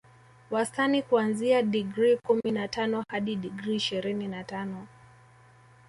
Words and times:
Wastani 0.51 1.01
kuanzia 1.01 1.61
digrii 1.61 2.17
kumi 2.17 2.51
na 2.51 2.67
tano 2.67 3.03
hadi 3.07 3.35
digrii 3.35 3.75
ishirini 3.75 4.27
na 4.27 4.43
tano 4.43 4.87